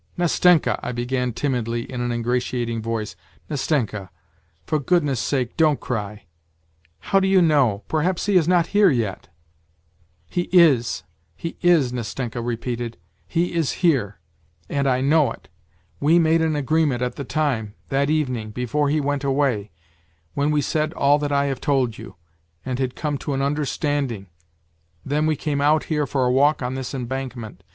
[0.17, 3.15] "Nastenka," I began timidly in an ingratiating voice,"
[3.51, 4.09] Nas tenka!
[4.65, 6.23] For goodness' sake don't cry!
[7.01, 7.83] How do you know?
[7.87, 9.27] Perhaps he is not here yet....""
[10.35, 11.03] He is,
[11.35, 12.97] he is," Nastenka repeated."
[13.37, 14.17] He is here,
[14.67, 15.49] and I know it.
[15.99, 19.69] We made an agreement at the time, that evening, before he went away:
[20.33, 22.15] when we said all that I have told you,
[22.65, 24.29] and had come to an understanding,
[25.05, 27.61] then we came out here for a walk on this embankment.